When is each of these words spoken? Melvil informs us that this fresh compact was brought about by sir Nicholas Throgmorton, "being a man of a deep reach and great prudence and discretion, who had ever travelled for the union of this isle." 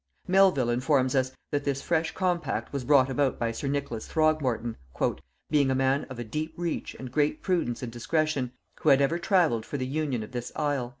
Melvil 0.27 0.71
informs 0.71 1.13
us 1.15 1.31
that 1.51 1.63
this 1.63 1.83
fresh 1.83 2.15
compact 2.15 2.73
was 2.73 2.83
brought 2.83 3.07
about 3.07 3.37
by 3.37 3.51
sir 3.51 3.67
Nicholas 3.67 4.07
Throgmorton, 4.07 4.75
"being 5.51 5.69
a 5.69 5.75
man 5.75 6.05
of 6.05 6.17
a 6.17 6.23
deep 6.23 6.55
reach 6.57 6.95
and 6.95 7.11
great 7.11 7.43
prudence 7.43 7.83
and 7.83 7.91
discretion, 7.91 8.51
who 8.79 8.89
had 8.89 8.99
ever 8.99 9.19
travelled 9.19 9.63
for 9.63 9.77
the 9.77 9.85
union 9.85 10.23
of 10.23 10.31
this 10.31 10.51
isle." 10.55 10.89